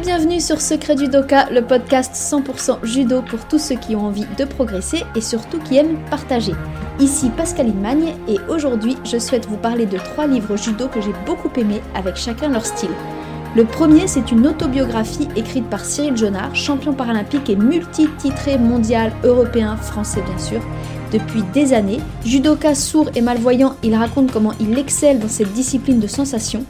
[0.00, 4.44] Bienvenue sur Secret Judoka, le podcast 100% judo pour tous ceux qui ont envie de
[4.44, 6.54] progresser et surtout qui aiment partager.
[6.98, 11.12] Ici Pascaline Magne et aujourd'hui je souhaite vous parler de trois livres judo que j'ai
[11.26, 12.90] beaucoup aimés avec chacun leur style.
[13.54, 19.76] Le premier, c'est une autobiographie écrite par Cyril Jonard, champion paralympique et multi-titré mondial, européen,
[19.76, 20.62] français bien sûr.
[21.12, 26.00] Depuis des années, judoka sourd et malvoyant, il raconte comment il excelle dans cette discipline
[26.00, 26.64] de sensation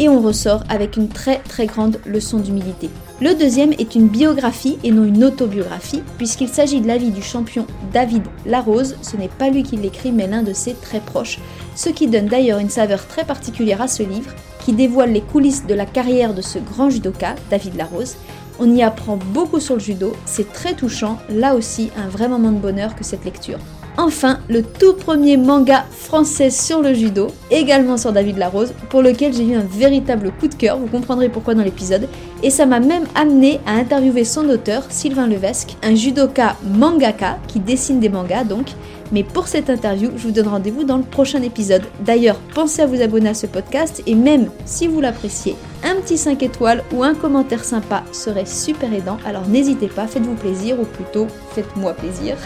[0.00, 2.88] et on ressort avec une très très grande leçon d'humilité.
[3.20, 7.20] Le deuxième est une biographie et non une autobiographie, puisqu'il s'agit de la vie du
[7.20, 8.96] champion David Larose.
[9.02, 11.38] Ce n'est pas lui qui l'écrit, mais l'un de ses très proches,
[11.76, 15.66] ce qui donne d'ailleurs une saveur très particulière à ce livre, qui dévoile les coulisses
[15.66, 18.16] de la carrière de ce grand judoka, David Larose.
[18.58, 22.52] On y apprend beaucoup sur le judo, c'est très touchant, là aussi un vrai moment
[22.52, 23.58] de bonheur que cette lecture.
[24.02, 29.34] Enfin, le tout premier manga français sur le judo, également sur David Larose, pour lequel
[29.34, 32.08] j'ai eu un véritable coup de cœur, vous comprendrez pourquoi dans l'épisode,
[32.42, 37.60] et ça m'a même amené à interviewer son auteur, Sylvain Levesque, un judoka mangaka qui
[37.60, 38.68] dessine des mangas donc.
[39.12, 41.82] Mais pour cette interview, je vous donne rendez-vous dans le prochain épisode.
[42.02, 46.16] D'ailleurs, pensez à vous abonner à ce podcast et même si vous l'appréciez, un petit
[46.16, 49.18] 5 étoiles ou un commentaire sympa serait super aidant.
[49.26, 52.36] Alors n'hésitez pas, faites-vous plaisir ou plutôt faites-moi plaisir.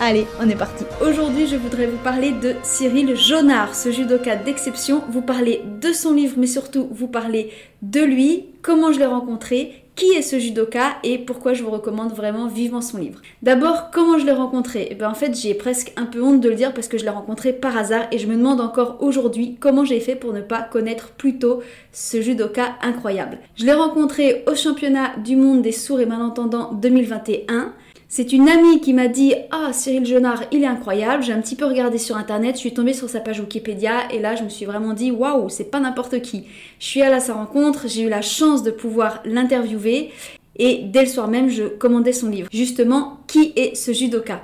[0.00, 0.84] Allez, on est parti.
[1.02, 5.02] Aujourd'hui, je voudrais vous parler de Cyril Jonard, ce judoka d'exception.
[5.08, 7.50] Vous parler de son livre, mais surtout vous parler
[7.82, 10.98] de lui, comment je l'ai rencontré, qui est ce judoka?
[11.02, 13.20] Et pourquoi je vous recommande vraiment vivement son livre?
[13.42, 14.86] D'abord, comment je l'ai rencontré?
[14.92, 17.02] Eh ben, En fait, j'ai presque un peu honte de le dire parce que je
[17.02, 20.42] l'ai rencontré par hasard et je me demande encore aujourd'hui comment j'ai fait pour ne
[20.42, 21.60] pas connaître plus tôt
[21.90, 23.38] ce judoka incroyable.
[23.56, 27.72] Je l'ai rencontré au championnat du monde des sourds et malentendants 2021.
[28.10, 31.22] C'est une amie qui m'a dit Ah, Cyril Jonard, il est incroyable.
[31.22, 34.18] J'ai un petit peu regardé sur internet, je suis tombée sur sa page Wikipédia et
[34.18, 36.44] là, je me suis vraiment dit Waouh, c'est pas n'importe qui.
[36.78, 40.10] Je suis allée à sa rencontre, j'ai eu la chance de pouvoir l'interviewer
[40.56, 42.48] et dès le soir même, je commandais son livre.
[42.50, 44.40] Justement, qui est ce judoka?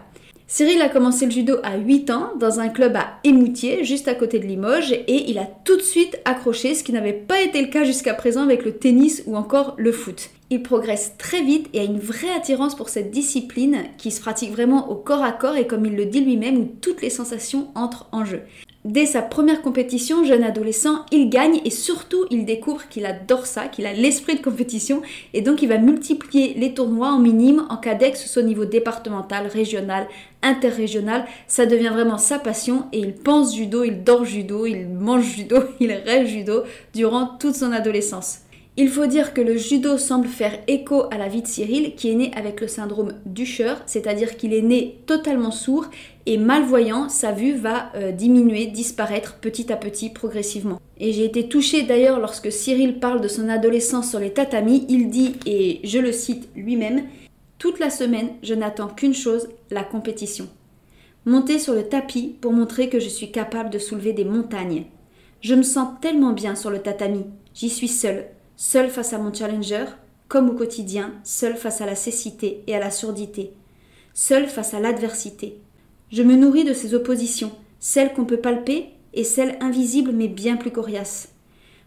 [0.46, 4.14] Cyril a commencé le judo à 8 ans dans un club à Émoutier, juste à
[4.14, 7.62] côté de Limoges, et il a tout de suite accroché, ce qui n'avait pas été
[7.62, 10.28] le cas jusqu'à présent avec le tennis ou encore le foot.
[10.54, 14.52] Il progresse très vite et a une vraie attirance pour cette discipline qui se pratique
[14.52, 17.72] vraiment au corps à corps et comme il le dit lui-même où toutes les sensations
[17.74, 18.42] entrent en jeu.
[18.84, 23.66] Dès sa première compétition, jeune adolescent, il gagne et surtout il découvre qu'il adore ça,
[23.66, 27.76] qu'il a l'esprit de compétition et donc il va multiplier les tournois en minime, en
[27.76, 30.06] cadet, que ce soit au niveau départemental, régional,
[30.40, 31.24] interrégional.
[31.48, 35.56] Ça devient vraiment sa passion et il pense judo, il dort judo, il mange judo,
[35.80, 36.62] il rêve judo
[36.94, 38.38] durant toute son adolescence.
[38.76, 42.10] Il faut dire que le judo semble faire écho à la vie de Cyril, qui
[42.10, 45.86] est né avec le syndrome d'Usher, c'est-à-dire qu'il est né totalement sourd
[46.26, 50.80] et malvoyant, sa vue va euh, diminuer, disparaître petit à petit, progressivement.
[50.98, 55.08] Et j'ai été touchée d'ailleurs lorsque Cyril parle de son adolescence sur les tatamis, il
[55.08, 57.04] dit, et je le cite lui-même,
[57.58, 60.48] Toute la semaine, je n'attends qu'une chose, la compétition.
[61.26, 64.86] Monter sur le tapis pour montrer que je suis capable de soulever des montagnes.
[65.40, 67.24] Je me sens tellement bien sur le tatami,
[67.54, 68.26] j'y suis seule,
[68.56, 69.84] seul face à mon challenger,
[70.28, 73.52] comme au quotidien, seul face à la cécité et à la surdité,
[74.14, 75.60] seul face à l'adversité.
[76.10, 80.56] Je me nourris de ces oppositions, celles qu'on peut palper et celles invisibles mais bien
[80.56, 81.28] plus coriaces.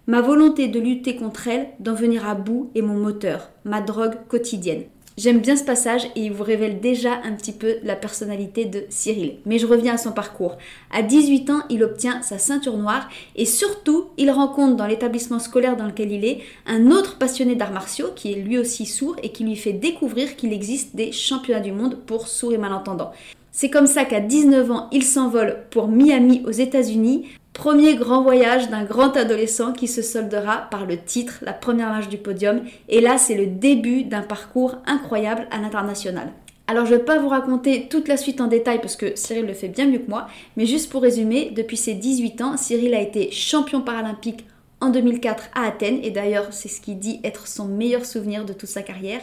[0.05, 4.15] Ma volonté de lutter contre elles, d'en venir à bout, est mon moteur, ma drogue
[4.29, 4.83] quotidienne.
[5.17, 8.83] J'aime bien ce passage et il vous révèle déjà un petit peu la personnalité de
[8.89, 9.37] Cyril.
[9.47, 10.59] Mais je reviens à son parcours.
[10.91, 15.75] À 18 ans, il obtient sa ceinture noire et surtout, il rencontre dans l'établissement scolaire
[15.75, 19.31] dans lequel il est un autre passionné d'arts martiaux qui est lui aussi sourd et
[19.31, 23.11] qui lui fait découvrir qu'il existe des championnats du monde pour sourds et malentendants.
[23.51, 27.25] C'est comme ça qu'à 19 ans, il s'envole pour Miami aux États-Unis
[27.57, 32.07] Premier grand voyage d'un grand adolescent qui se soldera par le titre, la première marche
[32.07, 32.61] du podium.
[32.87, 36.31] Et là, c'est le début d'un parcours incroyable à l'international.
[36.67, 39.47] Alors je ne vais pas vous raconter toute la suite en détail parce que Cyril
[39.47, 42.93] le fait bien mieux que moi, mais juste pour résumer, depuis ses 18 ans, Cyril
[42.93, 44.45] a été champion paralympique
[44.79, 48.53] en 2004 à Athènes, et d'ailleurs c'est ce qui dit être son meilleur souvenir de
[48.53, 49.21] toute sa carrière.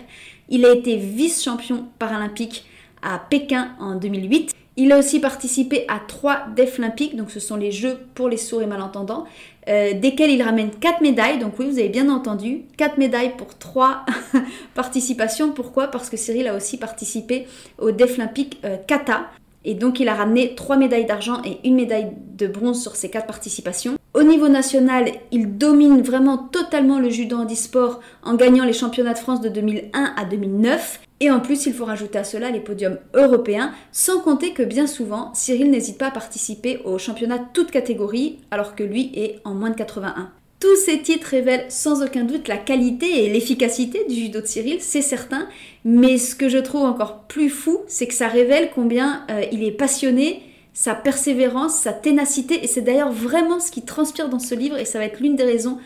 [0.49, 2.67] Il a été vice-champion paralympique
[3.00, 4.53] à Pékin en 2008.
[4.76, 8.62] Il a aussi participé à trois Deaflympiques, donc ce sont les Jeux pour les sourds
[8.62, 9.25] et malentendants,
[9.69, 11.38] euh, desquels il ramène quatre médailles.
[11.38, 14.05] Donc oui, vous avez bien entendu, quatre médailles pour trois
[14.75, 15.53] participations.
[15.53, 15.87] Pourquoi?
[15.88, 17.47] Parce que Cyril a aussi participé
[17.79, 19.31] au Deaflympique euh, kata.
[19.64, 23.11] Et donc il a ramené trois médailles d'argent et une médaille de bronze sur ces
[23.11, 23.96] quatre participations.
[24.14, 29.19] Au niveau national, il domine vraiment totalement le judo handisport en gagnant les championnats de
[29.19, 31.00] France de 2001 à 2009.
[31.20, 34.87] Et en plus, il faut rajouter à cela les podiums européens, sans compter que bien
[34.87, 39.55] souvent, Cyril n'hésite pas à participer aux championnats toutes catégories, alors que lui est en
[39.55, 40.31] moins de 81.
[40.64, 44.78] Tous ces titres révèlent sans aucun doute la qualité et l'efficacité du judo de Cyril,
[44.81, 45.46] c'est certain,
[45.84, 49.62] mais ce que je trouve encore plus fou, c'est que ça révèle combien euh, il
[49.62, 50.40] est passionné,
[50.72, 54.87] sa persévérance, sa ténacité, et c'est d'ailleurs vraiment ce qui transpire dans ce livre, et
[54.87, 55.76] ça va être l'une des raisons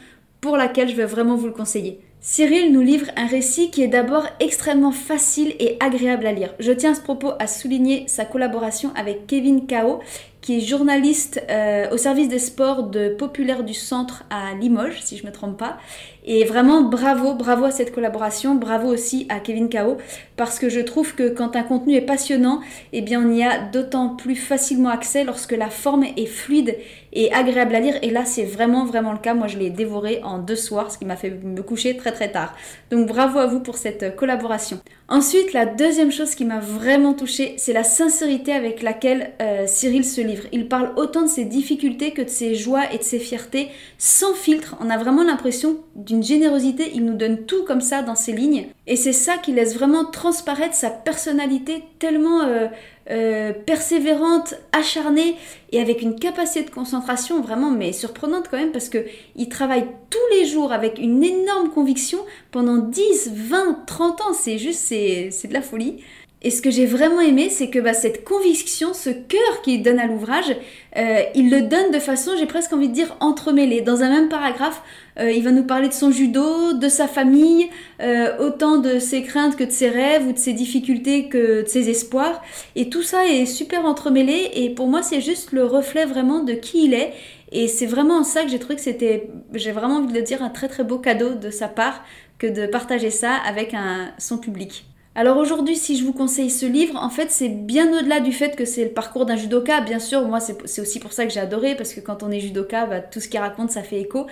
[0.41, 1.99] pour laquelle je vais vraiment vous le conseiller.
[2.21, 6.55] Cyril nous livre un récit qui est d'abord extrêmement facile et agréable à lire.
[6.61, 10.01] Je tiens à ce propos à souligner sa collaboration avec Kevin Kao,
[10.49, 15.19] qui est journaliste euh, au service des sports de Populaire du Centre à Limoges, si
[15.19, 15.77] je ne me trompe pas.
[16.25, 19.99] Et vraiment, bravo, bravo à cette collaboration, bravo aussi à Kevin Kao,
[20.37, 22.61] parce que je trouve que quand un contenu est passionnant,
[22.95, 26.77] eh bien on y a d'autant plus facilement accès lorsque la forme est fluide
[27.13, 27.95] et agréable à lire.
[28.03, 29.35] Et là, c'est vraiment, vraiment le cas.
[29.35, 32.31] Moi, je l'ai dévoré en deux soirs, ce qui m'a fait me coucher très, très
[32.31, 32.55] tard.
[32.91, 34.81] Donc, bravo à vous pour cette collaboration.
[35.09, 40.05] Ensuite, la deuxième chose qui m'a vraiment touchée, c'est la sincérité avec laquelle euh, Cyril
[40.05, 40.38] se livre.
[40.53, 43.69] Il parle autant de ses difficultés que de ses joies et de ses fiertés,
[43.99, 44.77] sans filtre.
[44.81, 46.91] On a vraiment l'impression d'une générosité.
[46.95, 48.69] Il nous donne tout comme ça dans ses lignes.
[48.87, 52.69] Et c'est ça qui laisse vraiment transparaître sa personnalité tellement euh,
[53.11, 55.37] euh, persévérante, acharnée
[55.73, 59.87] et avec une capacité de concentration vraiment mais surprenante quand même parce que il travaille
[60.11, 62.19] tous les jours avec une énorme conviction
[62.51, 64.33] pendant 10, 20, 30 ans.
[64.35, 66.03] C'est juste, c'est de la folie.
[66.41, 69.99] Et ce que j'ai vraiment aimé, c'est que bah, cette conviction, ce cœur qu'il donne
[69.99, 70.55] à l'ouvrage,
[70.97, 73.81] euh, il le donne de façon, j'ai presque envie de dire, entremêlée.
[73.81, 74.81] Dans un même paragraphe,
[75.19, 77.69] euh, il va nous parler de son judo, de sa famille,
[78.01, 81.69] euh, autant de ses craintes que de ses rêves ou de ses difficultés que de
[81.69, 82.41] ses espoirs.
[82.77, 86.53] Et tout ça est super entremêlé et pour moi, c'est juste le reflet vraiment de
[86.53, 87.15] qui il est.
[87.51, 90.23] Et c'est vraiment en ça que j'ai trouvé que c'était, j'ai vraiment envie de le
[90.23, 92.05] dire, un très très beau cadeau de sa part
[92.39, 94.88] que de partager ça avec un, son public.
[95.21, 98.55] Alors aujourd'hui, si je vous conseille ce livre, en fait, c'est bien au-delà du fait
[98.55, 99.81] que c'est le parcours d'un judoka.
[99.81, 102.39] Bien sûr, moi, c'est aussi pour ça que j'ai adoré, parce que quand on est
[102.39, 104.29] judoka, bah, tout ce qu'il raconte, ça fait écho.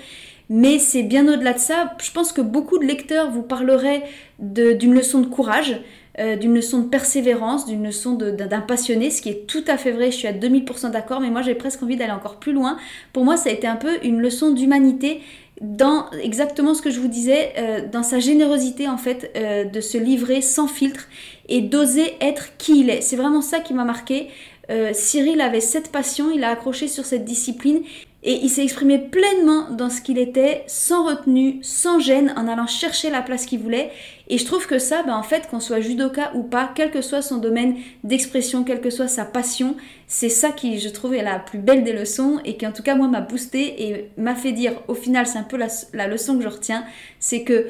[0.49, 1.95] Mais c'est bien au-delà de ça.
[2.01, 4.05] Je pense que beaucoup de lecteurs vous parleraient
[4.39, 5.77] d'une leçon de courage,
[6.19, 9.91] euh, d'une leçon de persévérance, d'une leçon d'un passionné, ce qui est tout à fait
[9.91, 12.79] vrai, je suis à 2000% d'accord, mais moi j'ai presque envie d'aller encore plus loin.
[13.13, 15.21] Pour moi, ça a été un peu une leçon d'humanité
[15.61, 19.81] dans exactement ce que je vous disais, euh, dans sa générosité en fait, euh, de
[19.81, 21.07] se livrer sans filtre
[21.49, 23.03] et d'oser être qui il est.
[23.03, 24.29] C'est vraiment ça qui m'a marqué.
[24.95, 27.83] Cyril avait cette passion, il a accroché sur cette discipline
[28.23, 32.67] et il s'est exprimé pleinement dans ce qu'il était, sans retenue, sans gêne, en allant
[32.67, 33.93] chercher la place qu'il voulait.
[34.29, 37.03] Et je trouve que ça, ben, en fait, qu'on soit judoka ou pas, quel que
[37.03, 39.77] soit son domaine d'expression, quelle que soit sa passion,
[40.09, 42.83] c'est ça qui, je trouve, est la plus belle des leçons et qui, en tout
[42.83, 46.09] cas, moi, m'a boosté et m'a fait dire, au final, c'est un peu la, la
[46.09, 46.85] leçon que je retiens,
[47.21, 47.67] c'est que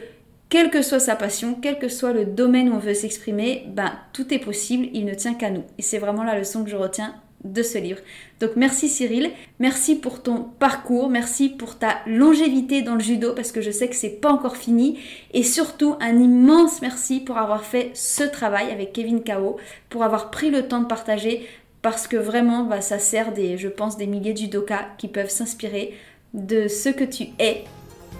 [0.48, 3.92] quelle que soit sa passion, quel que soit le domaine où on veut s'exprimer, ben
[4.12, 5.64] tout est possible, il ne tient qu'à nous.
[5.76, 7.14] Et c'est vraiment la leçon que je retiens
[7.52, 8.00] de ce livre.
[8.40, 13.52] Donc merci Cyril, merci pour ton parcours, merci pour ta longévité dans le judo parce
[13.52, 14.98] que je sais que c'est pas encore fini.
[15.32, 19.56] Et surtout un immense merci pour avoir fait ce travail avec Kevin Kao,
[19.88, 21.46] pour avoir pris le temps de partager
[21.82, 25.30] parce que vraiment bah, ça sert des je pense des milliers de judokas qui peuvent
[25.30, 25.94] s'inspirer
[26.34, 27.64] de ce que tu es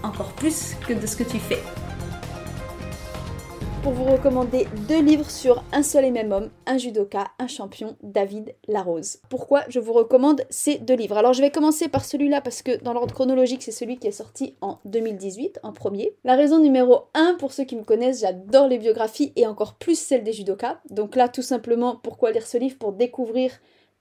[0.02, 1.58] encore plus que de ce que tu fais
[3.87, 7.94] pour vous recommander deux livres sur un seul et même homme, un judoka, un champion,
[8.03, 9.19] David Larose.
[9.29, 11.17] Pourquoi je vous recommande ces deux livres?
[11.17, 14.11] Alors je vais commencer par celui-là parce que dans l'ordre chronologique c'est celui qui est
[14.11, 16.17] sorti en 2018 en premier.
[16.25, 19.97] La raison numéro 1 pour ceux qui me connaissent, j'adore les biographies et encore plus
[19.97, 20.81] celles des judokas.
[20.90, 22.78] Donc là tout simplement pourquoi lire ce livre?
[22.78, 23.52] Pour découvrir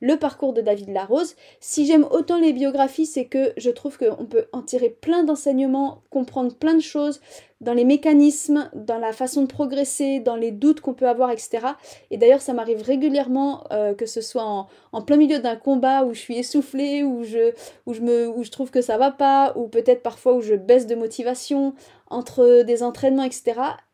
[0.02, 1.36] le parcours de David Larose.
[1.60, 6.02] Si j'aime autant les biographies, c'est que je trouve qu'on peut en tirer plein d'enseignements,
[6.10, 7.22] comprendre plein de choses
[7.62, 11.60] dans les mécanismes, dans la façon de progresser, dans les doutes qu'on peut avoir, etc.
[12.12, 14.44] Et d'ailleurs, ça m'arrive régulièrement, euh, que ce soit
[14.92, 17.54] en, plein milieu d'un combat où je suis essoufflée, où je,
[17.86, 21.74] où, je trouve que ça va pas, ou peut-être parfois où je baisse de motivation
[22.10, 23.44] entre des entraînements, etc.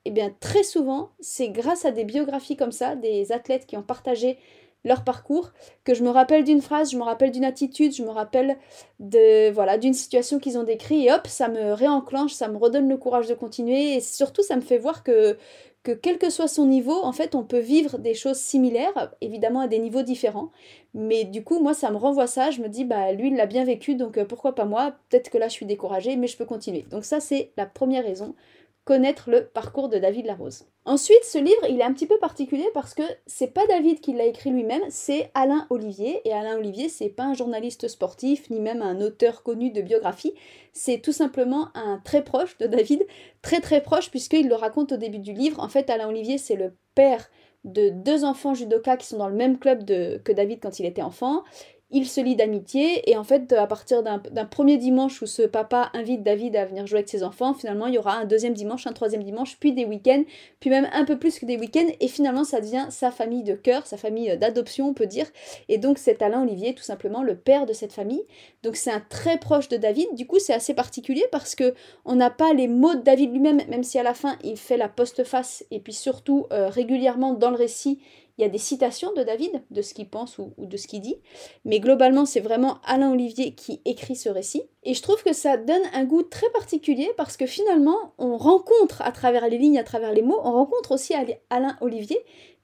[0.03, 3.77] Et eh bien, très souvent, c'est grâce à des biographies comme ça, des athlètes qui
[3.77, 4.38] ont partagé
[4.83, 5.51] leur parcours,
[5.83, 8.57] que je me rappelle d'une phrase, je me rappelle d'une attitude, je me rappelle
[9.00, 12.89] de voilà d'une situation qu'ils ont décrit et hop, ça me réenclenche, ça me redonne
[12.89, 15.38] le courage de continuer et surtout ça me fait voir que
[15.83, 19.61] que quel que soit son niveau, en fait, on peut vivre des choses similaires, évidemment
[19.61, 20.51] à des niveaux différents.
[20.93, 22.51] Mais du coup, moi, ça me renvoie ça.
[22.51, 25.29] Je me dis, bah, lui, il l'a bien vécu, donc euh, pourquoi pas moi Peut-être
[25.31, 26.85] que là, je suis découragée, mais je peux continuer.
[26.91, 28.35] Donc ça, c'est la première raison
[28.83, 30.65] connaître le parcours de David Larose.
[30.85, 34.13] Ensuite, ce livre, il est un petit peu particulier parce que c'est pas David qui
[34.13, 36.27] l'a écrit lui-même, c'est Alain Olivier.
[36.27, 40.33] Et Alain Olivier, c'est pas un journaliste sportif, ni même un auteur connu de biographie.
[40.73, 43.05] C'est tout simplement un très proche de David,
[43.43, 45.59] très très proche, puisqu'il le raconte au début du livre.
[45.59, 47.29] En fait, Alain Olivier, c'est le père
[47.63, 51.03] de deux enfants judokas qui sont dans le même club que David quand il était
[51.03, 51.43] enfant.
[51.91, 55.89] Ils se lient d'amitié et en fait à partir d'un premier dimanche où ce papa
[55.93, 58.88] invite David à venir jouer avec ses enfants, finalement il y aura un deuxième dimanche,
[58.88, 60.24] un troisième dimanche, puis des week-ends,
[60.60, 63.55] puis même un peu plus que des week-ends et finalement ça devient sa famille de
[63.55, 65.27] cœur, sa famille d'adoption on peut dire
[65.69, 68.24] et donc c'est Alain Olivier tout simplement le père de cette famille.
[68.63, 71.74] Donc c'est un très proche de David, du coup c'est assez particulier parce que
[72.05, 74.77] on n'a pas les mots de David lui-même, même si à la fin il fait
[74.77, 78.00] la postface et puis surtout euh, régulièrement dans le récit
[78.41, 81.01] il y a des citations de David, de ce qu'il pense ou, de ce qu'il
[81.01, 81.17] dit,
[81.63, 84.63] mais globalement c'est vraiment Alain Olivier qui écrit ce récit.
[84.81, 89.03] Et je trouve que ça donne un goût très particulier parce que finalement on rencontre
[89.03, 91.13] à travers les lignes, à travers les mots, on rencontre aussi
[91.51, 92.17] Alain Olivier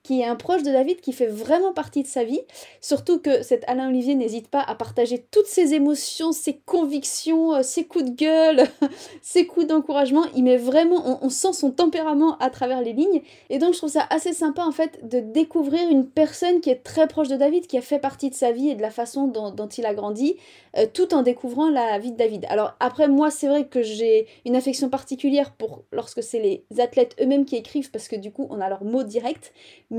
[0.08, 2.40] qui est un proche de David, qui fait vraiment partie de sa vie.
[2.80, 7.62] Surtout que cet Alain Olivier n'hésite pas à partager toutes ses émotions, ses convictions, euh,
[7.62, 8.64] ses coups de gueule,
[9.22, 10.24] ses coups d'encouragement.
[10.34, 13.22] Il met vraiment, on, sent son tempérament à travers les lignes.
[13.50, 16.84] Et donc je trouve ça assez sympa en fait de découvrir une personne qui est
[16.84, 19.28] très proche de David, qui a fait partie de sa vie et de la façon
[19.28, 20.38] dont, il a grandi,
[20.78, 22.46] euh, tout en découvrant la vie de David.
[22.48, 27.18] Alors après moi c'est vrai que j'ai une affection particulière pour lorsque c'est les athlètes
[27.22, 29.52] eux-mêmes qui écrivent parce que du coup on a leur mot direct.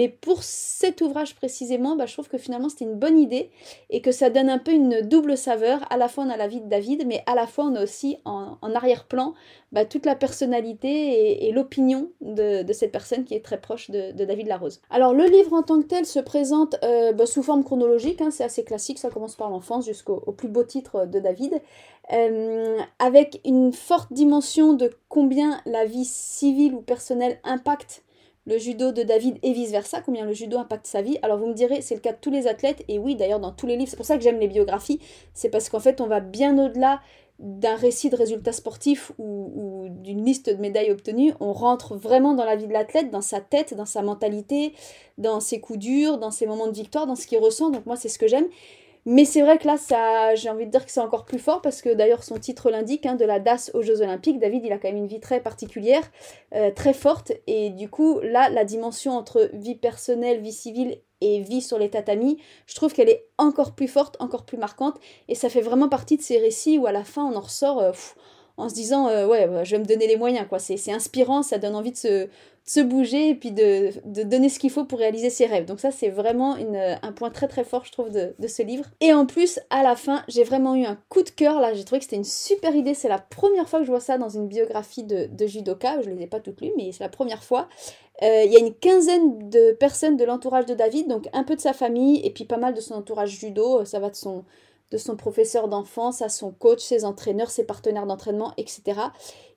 [0.07, 3.50] Pour cet ouvrage précisément, bah, je trouve que finalement c'était une bonne idée
[3.90, 5.81] et que ça donne un peu une double saveur.
[5.90, 7.83] À la fois on a la vie de David, mais à la fois on a
[7.83, 9.35] aussi en, arrière-plan
[9.73, 14.47] bah, toute la personnalité et, l'opinion de, cette personne qui est très proche de, David
[14.47, 14.81] Larose.
[14.90, 18.31] Alors le livre en tant que tel se présente euh, bah, sous forme chronologique, hein,
[18.31, 21.61] c'est assez classique, ça commence par l'enfance jusqu'au plus beau titre de David,
[22.12, 28.02] euh, avec une forte dimension de combien la vie civile ou personnelle impacte
[28.49, 31.19] le judo de David et vice-versa, combien le judo impacte sa vie.
[31.23, 33.52] Alors vous me direz, c'est le cas de tous les athlètes, et oui, d'ailleurs dans
[33.52, 35.00] tous les livres, c'est pour ça que j'aime les biographies,
[35.35, 37.00] c'est parce qu'en fait on va bien au-delà
[37.38, 42.45] d'un récit de résultats sportifs ou, d'une liste de médailles obtenues, on rentre vraiment dans
[42.45, 44.73] la vie de l'athlète, dans sa tête, dans sa mentalité,
[45.19, 47.71] dans ses coups durs, dans ses moments de victoire, dans ce qu'il ressent.
[47.71, 48.49] Donc moi, c'est ce que j'aime.
[49.07, 51.83] Mais c'est vrai que là, j'ai envie de dire que c'est encore plus fort parce
[51.83, 54.38] que d'ailleurs son titre l'indique, hein, de la DAS aux Jeux Olympiques.
[54.38, 56.02] David, il a quand même une vie très particulière,
[56.55, 57.33] euh, très forte.
[57.47, 61.90] Et du coup, là, la dimension entre vie personnelle, vie civile et vie sur les
[61.90, 64.99] tatamis, je trouve qu'elle est encore plus forte, encore plus marquante.
[65.28, 67.81] Et ça fait vraiment partie de ces récits où à la fin, on en ressort.
[67.81, 67.93] Euh,
[68.58, 71.42] en se disant euh, ouais bah, je vais me donner les moyens quoi c'est inspirant
[71.42, 73.90] ça donne envie de se, bouger et puis de,
[74.24, 75.64] donner ce qu'il faut pour réaliser ses rêves.
[75.64, 76.56] Donc ça c'est vraiment
[77.02, 78.84] un point très très fort je trouve de, ce livre.
[79.00, 81.84] Et en plus à la fin j'ai vraiment eu un coup de cœur là, j'ai
[81.84, 84.28] trouvé que c'était une super idée, c'est la première fois que je vois ça dans
[84.28, 87.42] une biographie de, judoka, je ne les ai pas toutes lues mais c'est la première
[87.42, 87.68] fois.
[88.22, 91.54] Euh, il y a une quinzaine de personnes de l'entourage de David, donc un peu
[91.54, 94.44] de sa famille et puis pas mal de son entourage judo, ça va de son,
[94.90, 99.00] de son professeur d'enfance à son coach, ses entraîneurs, ses partenaires d'entraînement, etc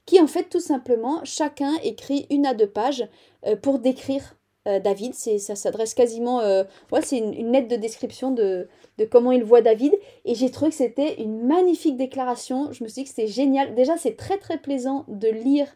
[0.05, 3.07] qui en fait tout simplement chacun écrit une à deux pages
[3.45, 4.35] euh, pour décrire
[4.67, 5.13] euh, David.
[5.13, 6.63] C'est, ça s'adresse quasiment, euh,
[7.01, 9.93] c'est une, lettre de description de, de, comment il voit David.
[10.25, 12.71] Et j'ai trouvé que c'était une magnifique déclaration.
[12.71, 13.75] Je me suis dit que c'était génial.
[13.75, 15.67] Déjà, c'est très très plaisant de lire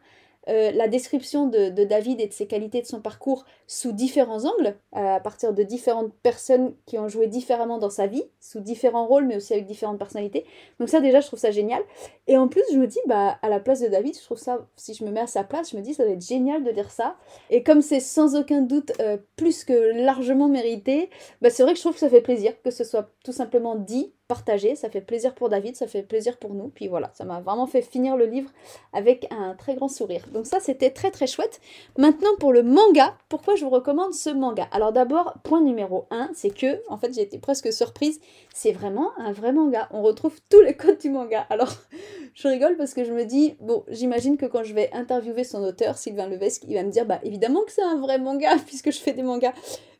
[0.47, 4.75] euh, la description de, David et de ses qualités de son parcours sous différents angles,
[4.95, 9.07] euh, à partir de différentes personnes qui ont joué différemment dans sa vie, sous différents
[9.07, 10.45] rôles, mais aussi avec différentes personnalités.
[10.79, 11.81] Donc ça déjà, je trouve ça génial.
[12.27, 14.67] Et en plus, je me dis, bah, à la place de David, je trouve ça,
[14.75, 16.71] si je me mets à sa place, je me dis, ça va être génial de
[16.71, 17.15] dire ça.
[17.49, 21.09] Et comme c'est sans aucun doute euh, plus que largement mérité,
[21.41, 23.75] bah, c'est vrai que je trouve que ça fait plaisir que ce soit tout simplement
[23.75, 24.75] dit partager.
[24.75, 26.69] Ça fait plaisir pour David, ça fait plaisir pour nous.
[26.69, 28.49] Puis voilà, ça m'a vraiment fait finir le livre
[28.93, 30.25] avec un très grand sourire.
[30.33, 31.61] Donc ça, c'était très très chouette.
[31.97, 36.31] Maintenant, pour le manga, pourquoi je vous recommande ce manga Alors d'abord, point numéro 1,
[36.33, 38.19] c'est que, en fait, j'ai été presque surprise.
[38.53, 39.87] C'est vraiment un vrai manga.
[39.91, 41.45] On retrouve tous les codes du manga.
[41.49, 41.73] Alors,
[42.33, 45.63] je rigole parce que je me dis, bon, j'imagine que quand je vais interviewer son
[45.63, 48.91] auteur, Sylvain Levesque, il va me dire, bah évidemment que c'est un vrai manga puisque
[48.91, 49.53] je fais des mangas.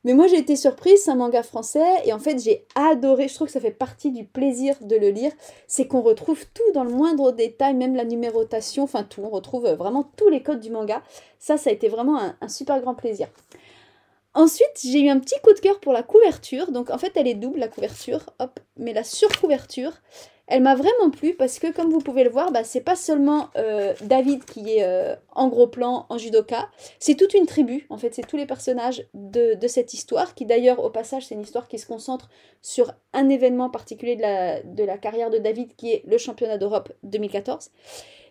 [0.05, 3.33] Mais moi j'ai été surprise, c'est un manga français et en fait j'ai adoré, je
[3.33, 5.31] trouve que ça fait partie du plaisir de le lire,
[5.67, 9.67] c'est qu'on retrouve tout dans le moindre détail, même la numérotation, enfin tout, on retrouve
[9.67, 11.01] vraiment tous les codes du manga.
[11.39, 13.27] Ça, ça a été vraiment un, un super grand plaisir.
[14.35, 16.71] Ensuite, j'ai eu un petit coup de cœur pour la couverture.
[16.71, 19.93] Donc en fait, elle est double la couverture, hop, mais la surcouverture,
[20.47, 23.49] elle m'a vraiment plu parce que comme vous pouvez le voir, bah, c'est pas seulement
[23.55, 27.97] euh, David qui est euh, en gros plan en judoka, c'est toute une tribu, en
[27.97, 28.13] fait.
[28.13, 31.79] C'est tous les personnages de, cette histoire, qui d'ailleurs au passage c'est une histoire qui
[31.79, 32.29] se concentre
[32.61, 37.71] sur un événement particulier de la, carrière de David qui est le championnat d'Europe 2014.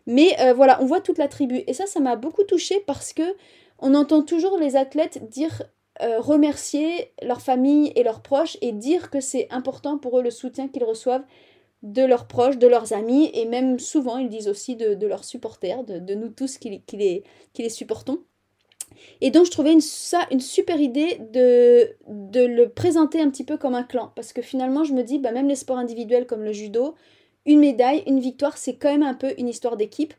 [0.06, 1.64] Mais euh, voilà, on voit toute la tribu.
[1.66, 3.22] Et ça ça m'a beaucoup touché parce que
[3.80, 5.64] on entend toujours les athlètes dire
[6.00, 10.66] remercier leur famille et leurs proches et dire que c'est important pour eux le soutien
[10.66, 11.22] qu'ils reçoivent
[11.84, 15.84] de leurs proches, de leurs amis, et même souvent ils disent aussi de, leurs supporters,
[15.84, 17.22] de, nous tous qui, les,
[17.52, 18.20] qui les supportons.
[19.20, 23.44] Et donc je trouvais une, ça une super idée de, de le présenter un petit
[23.44, 24.12] peu comme un clan.
[24.16, 26.94] Parce que finalement je me dis, bah, même les sports individuels comme le judo,
[27.44, 30.14] une médaille, une victoire, c'est quand même un peu une histoire d'équipe.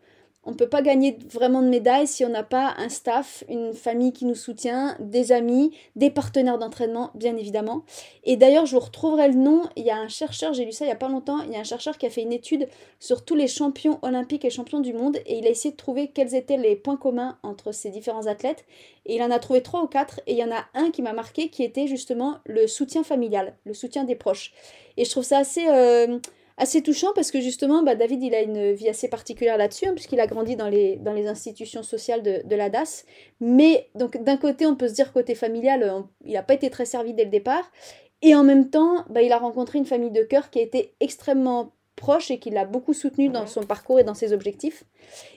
[0.47, 3.73] On ne peut pas gagner vraiment de médailles si on n'a pas un staff, une
[3.73, 7.83] famille qui nous soutient, des amis, des partenaires d'entraînement, bien évidemment.
[8.23, 9.63] Et d'ailleurs, je vous retrouverai le nom.
[9.75, 11.55] Il y a un chercheur, j'ai lu ça il n'y a pas longtemps, il y
[11.55, 12.67] a un chercheur qui a fait une étude
[12.99, 16.09] sur tous les champions olympiques et champions du monde et il a essayé de trouver
[16.09, 18.65] quels étaient les points communs entre ces différents athlètes.
[19.07, 21.01] Et il en a trouvé trois ou quatre et il y en a un qui
[21.01, 24.53] m'a marqué qui était justement le soutien familial, le soutien des proches.
[24.97, 25.67] Et je trouve ça assez...
[25.67, 26.19] Euh,
[26.57, 29.93] assez touchant parce que justement, bah, David, il a une vie assez particulière là-dessus, hein,
[29.93, 33.05] puisqu'il a grandi dans les, dans les institutions sociales de, de la DAS.
[33.39, 36.85] Mais donc d'un côté, on peut se dire côté familial, il n'a pas été très
[36.85, 37.71] servi dès le départ.
[38.21, 40.95] Et en même temps, bah, il a rencontré une famille de cœur qui a été
[40.99, 44.83] extrêmement proche et qui l'a beaucoup soutenu dans son parcours et dans ses objectifs.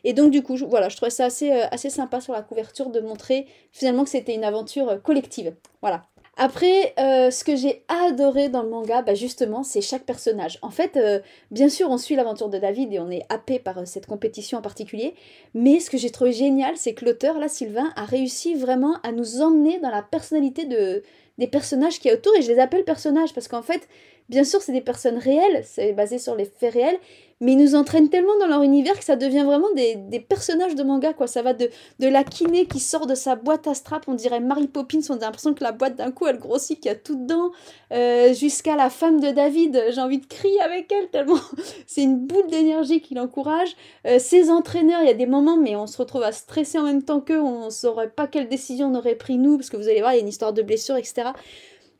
[0.04, 2.42] Et donc du coup, je, voilà, je trouvais ça assez, euh, assez sympa sur la
[2.42, 5.54] couverture de montrer finalement que c'était une aventure euh, collective.
[5.82, 6.06] Voilà.
[6.40, 10.60] Après, euh, ce que j'ai adoré dans le manga, bah justement, c'est chaque personnage.
[10.62, 11.18] En fait, euh,
[11.50, 14.58] bien sûr, on suit l'aventure de David et on est happé par euh, cette compétition
[14.58, 15.14] en particulier.
[15.54, 19.10] Mais ce que j'ai trouvé génial, c'est que l'auteur, là, Sylvain, a réussi vraiment à
[19.10, 21.02] nous emmener dans la personnalité de,
[21.38, 22.34] des personnages qui y a autour.
[22.36, 23.88] Et je les appelle personnages parce qu'en fait,
[24.28, 26.98] bien sûr, c'est des personnes réelles, c'est basé sur les faits réels,
[27.40, 30.82] mais ils nous entraînent tellement dans leur univers que ça devient vraiment des, personnages de
[30.82, 31.26] manga, quoi.
[31.28, 34.40] Ça va de, de la kiné qui sort de sa boîte à strap, on dirait
[34.40, 36.96] Mary Poppins, on a l'impression que la boîte d'un coup elle grossit, qu'il y a
[36.96, 37.52] tout dedans,
[37.92, 41.38] euh, jusqu'à la femme de David, j'ai envie de crier avec elle tellement
[41.86, 43.76] c'est une boule d'énergie qui l'encourage.
[44.06, 46.84] Euh, ses entraîneurs, il y a des moments, mais on se retrouve à stresser en
[46.84, 49.76] même temps qu'eux, on ne saurait pas quelle décision on aurait pris nous, parce que
[49.76, 51.27] vous allez voir, il y a une histoire de blessure, etc.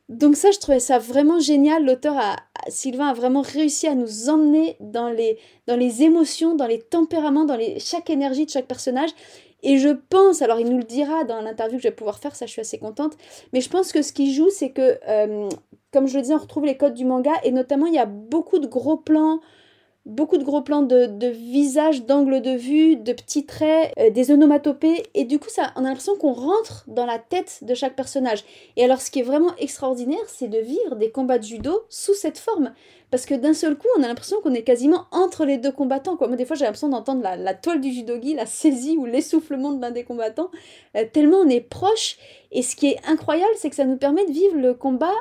[0.09, 1.85] Donc ça, je trouvais ça vraiment génial.
[1.85, 2.35] L'auteur, a,
[2.67, 5.37] Sylvain, a vraiment réussi à nous emmener dans les,
[6.03, 9.11] émotions, dans les tempéraments, dans les, chaque énergie de chaque personnage.
[9.61, 12.33] Et je pense, alors il nous le dira dans l'interview que je vais pouvoir faire,
[12.33, 13.17] ça je suis assez contente,
[13.51, 15.49] mais je pense que ce qui joue, c'est que, euh,
[15.91, 18.05] comme je le disais, on retrouve les codes du manga, et notamment il y a
[18.05, 19.41] beaucoup de gros plans,
[20.09, 24.31] beaucoup de gros plans de, de visage, d'angle de vue, de petits traits, euh, des
[24.31, 27.95] onomatopées, et du coup, ça, on a l'impression qu'on rentre dans la tête de chaque
[27.95, 28.43] personnage.
[28.75, 32.15] Et alors, ce qui est vraiment extraordinaire, c'est de vivre des combats de judo sous
[32.15, 32.73] cette forme.
[33.11, 36.15] Parce que d'un seul coup, on a l'impression qu'on est quasiment entre les deux combattants.
[36.15, 36.27] Quoi.
[36.27, 39.81] Moi, des fois, j'ai l'impression d'entendre la, toile du judogi, la saisie ou l'essoufflement de
[39.81, 40.49] l'un des combattants,
[40.95, 42.17] euh, tellement on est proche.
[42.51, 45.13] Et ce qui est incroyable, c'est que ça nous permet de vivre le combat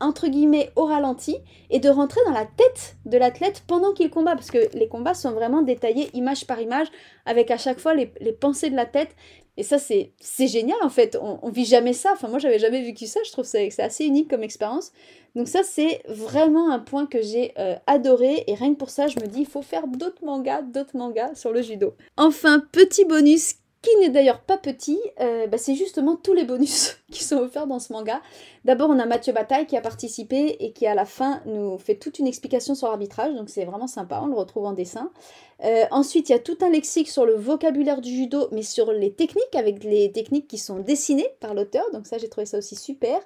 [0.00, 1.36] entre guillemets au ralenti
[1.68, 4.34] et de rentrer dans la tête de l'athlète pendant qu'il combat.
[4.34, 6.88] Parce que les combats sont vraiment détaillés image par image
[7.26, 9.14] avec à chaque fois les, pensées de la tête.
[9.56, 10.12] Et ça c'est
[10.46, 11.18] génial en fait.
[11.20, 12.12] On, vit jamais ça.
[12.12, 13.20] Enfin moi j'avais jamais vécu ça.
[13.26, 14.92] Je trouve que c'est assez unique comme expérience.
[15.36, 18.44] Donc ça c'est vraiment un point que j'ai euh, adoré.
[18.46, 21.34] Et rien que pour ça je me dis il faut faire d'autres mangas d'autres mangas
[21.34, 21.94] sur le judo.
[22.16, 26.98] Enfin petit bonus qui n'est d'ailleurs pas petit, euh, bah, c'est justement tous les bonus
[27.10, 28.20] qui sont offerts dans ce manga.
[28.64, 31.94] D'abord, on a Mathieu Bataille qui a participé et qui à la fin nous fait
[31.94, 35.10] toute une explication sur l'arbitrage, donc c'est vraiment sympa, on le retrouve en dessin.
[35.64, 38.92] Euh, ensuite, il y a tout un lexique sur le vocabulaire du judo, mais sur
[38.92, 42.58] les techniques, avec les techniques qui sont dessinées par l'auteur, donc ça j'ai trouvé ça
[42.58, 43.20] aussi super.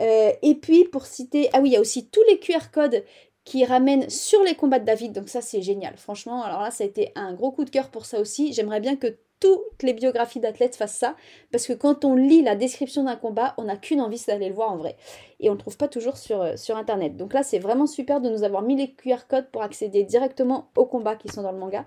[0.00, 3.04] Euh, et puis pour citer, ah oui, il y a aussi tous les QR codes
[3.44, 5.96] qui ramènent sur les combats de David, donc ça c'est génial.
[5.96, 8.52] Franchement, alors là ça a été un gros coup de cœur pour ça aussi.
[8.52, 11.16] J'aimerais bien que toutes les biographies d'athlètes fassent ça,
[11.50, 14.54] parce que quand on lit la description d'un combat, on n'a qu'une envie, d'aller le
[14.54, 14.96] voir en vrai.
[15.40, 17.16] Et on ne le trouve pas toujours sur, euh, sur Internet.
[17.16, 20.68] Donc là, c'est vraiment super de nous avoir mis les QR codes pour accéder directement
[20.76, 21.86] aux combats qui sont dans le manga.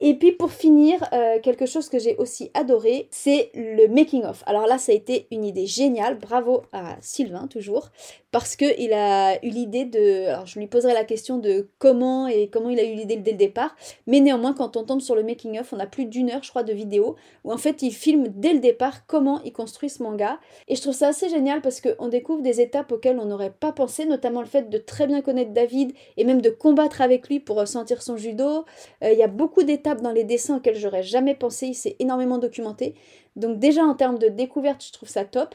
[0.00, 4.42] Et puis pour finir, euh, quelque chose que j'ai aussi adoré, c'est le making-of.
[4.46, 7.88] Alors là, ça a été une idée géniale, bravo à Sylvain toujours,
[8.36, 10.26] parce qu'il a eu l'idée de...
[10.26, 13.30] Alors je lui poserai la question de comment et comment il a eu l'idée dès
[13.30, 13.74] le départ,
[14.06, 16.62] mais néanmoins quand on tombe sur le making-of, on a plus d'une heure je crois
[16.62, 20.38] de vidéo, où en fait il filme dès le départ comment il construit ce manga.
[20.68, 23.72] Et je trouve ça assez génial parce qu'on découvre des étapes auxquelles on n'aurait pas
[23.72, 27.40] pensé, notamment le fait de très bien connaître David et même de combattre avec lui
[27.40, 28.66] pour ressentir son judo.
[29.02, 31.68] Euh, il y a beaucoup d'étapes dans les dessins auxquels j'aurais jamais pensé.
[31.68, 32.96] Il s'est énormément documenté.
[33.36, 35.54] Donc déjà en termes de découverte, je trouve ça top.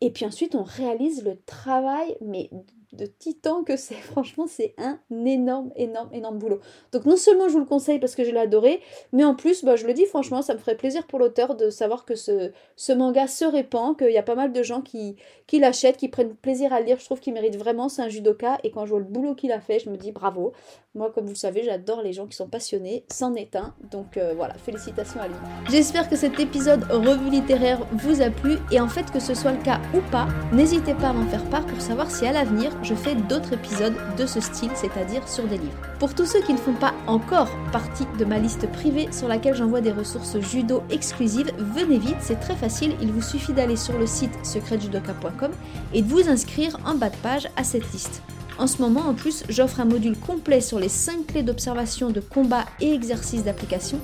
[0.00, 2.50] Et puis ensuite, on réalise le travail, mais
[2.94, 3.94] de titan que c'est.
[4.12, 6.60] Franchement, c'est un énorme, énorme, énorme boulot.
[6.92, 8.80] Donc non seulement je vous le conseille parce que je l'ai adoré,
[9.12, 11.70] mais en plus, bah, je le dis franchement, ça me ferait plaisir pour l'auteur de
[11.70, 12.52] savoir que ce,
[12.92, 16.34] manga se répand, qu'il y a pas mal de gens qui, qui l'achètent, qui prennent
[16.34, 16.98] plaisir à le lire.
[16.98, 18.58] Je trouve qu'il mérite vraiment, c'est un judoka.
[18.64, 20.52] Et quand je vois le boulot qu'il a fait, je me dis bravo.
[20.94, 23.74] Moi, comme vous le savez, j'adore les gens qui sont passionnés, c'en est un.
[23.90, 25.34] Donc euh, voilà, félicitations à lui.
[25.68, 28.58] J'espère que cet épisode revue littéraire vous a plu.
[28.70, 31.44] Et en fait, que ce soit le cas ou pas, n'hésitez pas à m'en faire
[31.50, 35.44] part pour savoir si à l'avenir, je fais d'autres épisodes de ce style, c'est-à-dire sur
[35.44, 35.72] des livres.
[35.98, 39.54] Pour tous ceux qui ne font pas encore partie de ma liste privée sur laquelle
[39.54, 43.98] j'envoie des ressources judo exclusives, venez vite, c'est très facile, il vous suffit d'aller sur
[43.98, 45.50] le site secretjudoka.com
[45.92, 48.22] et de vous inscrire en bas de page à cette liste.
[48.58, 52.20] En ce moment, en plus, j'offre un module complet sur les 5 clés d'observation de
[52.20, 53.98] combat et exercices d'application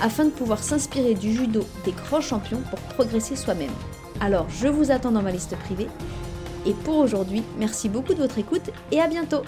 [0.00, 3.70] afin de pouvoir s'inspirer du judo des grands champions pour progresser soi-même.
[4.20, 5.88] Alors, je vous attends dans ma liste privée.
[6.66, 9.42] Et pour aujourd'hui, merci beaucoup de votre écoute et à bientôt